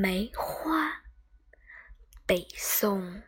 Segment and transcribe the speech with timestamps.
[0.00, 0.92] 梅花
[2.24, 3.20] 北宋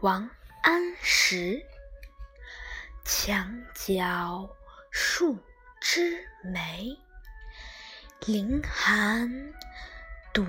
[0.00, 0.28] 王
[0.62, 1.64] 安石，
[3.06, 4.54] 墙角
[4.90, 5.38] 数
[5.80, 6.94] 枝梅，
[8.26, 9.30] 凌寒
[10.34, 10.44] 独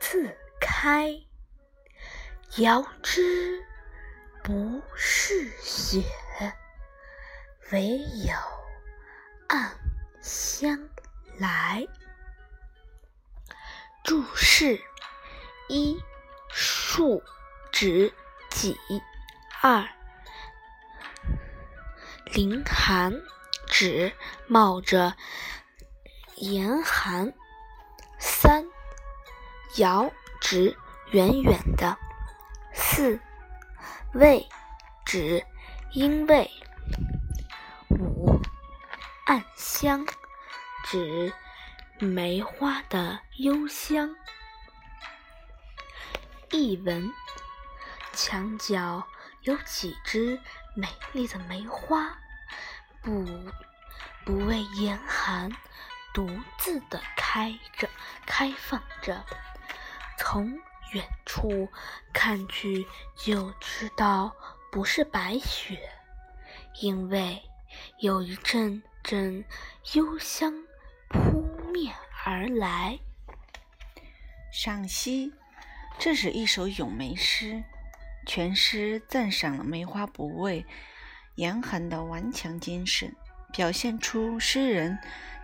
[0.00, 1.14] 自开。
[2.56, 3.64] 遥知
[4.42, 6.02] 不是雪，
[7.70, 7.96] 唯
[8.26, 8.34] 有
[9.46, 9.72] 暗
[10.20, 10.90] 香
[11.38, 11.86] 来。
[14.02, 14.82] 注释
[15.68, 16.02] 一。
[16.54, 17.22] 树
[17.72, 18.12] 指
[18.50, 18.78] 己，
[19.62, 19.88] 二
[22.26, 23.10] 凌寒
[23.66, 24.12] 指
[24.46, 25.16] 冒着
[26.36, 27.32] 严寒，
[28.18, 28.66] 三
[29.78, 30.76] 遥指
[31.12, 31.96] 远远的，
[32.74, 33.18] 四
[34.12, 34.46] 味
[35.06, 35.42] 指
[35.92, 36.50] 因为，
[37.88, 38.38] 五
[39.24, 40.06] 暗香
[40.84, 41.32] 指
[41.98, 44.14] 梅花的幽香。
[46.52, 47.10] 译文：
[48.12, 49.08] 墙角
[49.40, 50.38] 有几枝
[50.76, 52.18] 美丽的梅花，
[53.00, 53.24] 不
[54.26, 55.50] 不畏严寒，
[56.12, 57.88] 独自的开着，
[58.26, 59.24] 开放着。
[60.18, 60.60] 从
[60.92, 61.70] 远处
[62.12, 62.86] 看去，
[63.16, 64.36] 就知道
[64.70, 65.90] 不是白雪，
[66.82, 67.42] 因为
[67.98, 69.42] 有一阵阵
[69.94, 70.52] 幽香
[71.08, 71.40] 扑
[71.72, 72.98] 面而来。
[74.52, 75.32] 赏析。
[75.98, 77.62] 这是一首咏梅诗，
[78.26, 80.66] 全诗赞赏了梅花不畏
[81.36, 83.14] 严寒的顽强精神，
[83.52, 84.98] 表现出诗人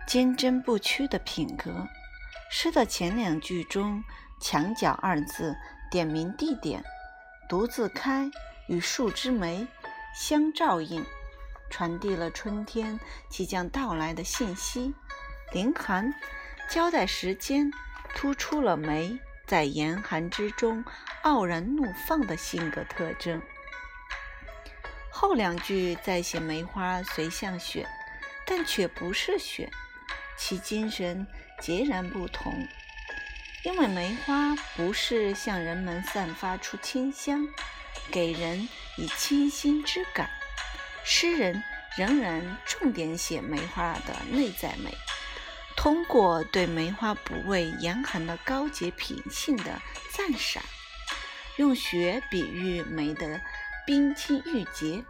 [0.05, 1.87] 坚贞不屈的品格。
[2.51, 4.03] 诗的前两句中
[4.41, 5.55] ，“墙角”二字
[5.89, 6.83] 点明地点
[7.47, 8.29] ，“独自开”
[8.67, 9.65] 与“树枝梅”
[10.13, 11.05] 相照应，
[11.69, 14.93] 传递了春天即将到来的信息。
[15.53, 16.13] “凌寒”
[16.69, 17.71] 交代时间，
[18.13, 19.17] 突出了梅。
[19.49, 20.85] 在严寒之中
[21.23, 23.41] 傲然怒放的性格特征。
[25.11, 27.87] 后两句在写梅花虽像雪，
[28.45, 29.71] 但却不是雪，
[30.37, 31.25] 其精神
[31.59, 32.53] 截然不同。
[33.63, 37.47] 因为梅花不是向人们散发出清香，
[38.11, 40.29] 给人以清新之感，
[41.03, 41.61] 诗人
[41.97, 44.95] 仍然重点写梅花的内在美。
[45.81, 49.81] 通过对梅花不畏严寒的高洁品性的
[50.11, 50.61] 赞赏，
[51.55, 53.39] 用雪比喻梅的
[53.87, 55.01] 冰清玉洁，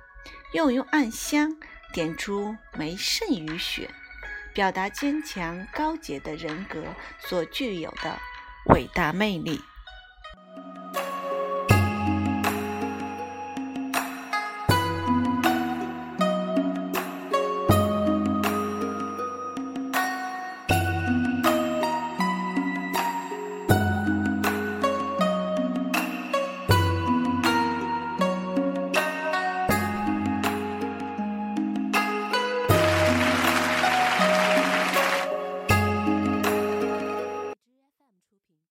[0.53, 1.57] 又用暗香
[1.91, 3.89] 点出梅胜于雪，
[4.53, 6.83] 表达坚强高洁的人格
[7.17, 8.19] 所具有的
[8.65, 9.59] 伟大魅力。